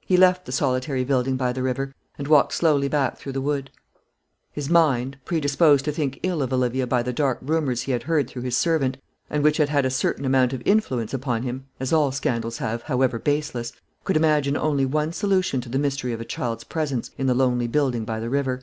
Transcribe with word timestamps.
He 0.00 0.16
left 0.16 0.46
the 0.46 0.50
solitary 0.52 1.04
building 1.04 1.36
by 1.36 1.52
the 1.52 1.62
river, 1.62 1.92
and 2.16 2.26
walked 2.26 2.54
slowly 2.54 2.88
back 2.88 3.18
through 3.18 3.32
the 3.32 3.40
wood. 3.42 3.70
His 4.50 4.70
mind 4.70 5.18
predisposed 5.26 5.84
to 5.84 5.92
think 5.92 6.18
ill 6.22 6.40
of 6.40 6.54
Olivia 6.54 6.86
by 6.86 7.02
the 7.02 7.12
dark 7.12 7.38
rumours 7.42 7.82
he 7.82 7.92
had 7.92 8.04
heard 8.04 8.30
through 8.30 8.40
his 8.44 8.56
servant, 8.56 8.96
and 9.28 9.44
which 9.44 9.58
had 9.58 9.68
had 9.68 9.84
a 9.84 9.90
certain 9.90 10.24
amount 10.24 10.54
of 10.54 10.62
influence 10.64 11.12
upon 11.12 11.42
him, 11.42 11.66
as 11.78 11.92
all 11.92 12.10
scandals 12.12 12.56
have, 12.56 12.84
however 12.84 13.18
baseless 13.18 13.74
could 14.04 14.16
imagine 14.16 14.56
only 14.56 14.86
one 14.86 15.12
solution 15.12 15.60
to 15.60 15.68
the 15.68 15.78
mystery 15.78 16.14
of 16.14 16.20
a 16.22 16.24
child's 16.24 16.64
presence 16.64 17.10
in 17.18 17.26
the 17.26 17.34
lonely 17.34 17.66
building 17.66 18.06
by 18.06 18.20
the 18.20 18.30
river. 18.30 18.62